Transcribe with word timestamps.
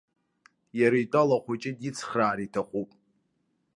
Иара 0.79 0.97
итәала 1.03 1.35
ахәыҷы 1.39 1.71
дицхраар 1.79 2.39
иҭахуп. 2.45 2.89